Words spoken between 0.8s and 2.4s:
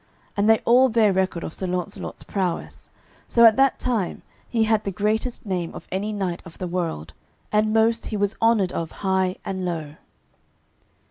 bare record of Sir Launcelot's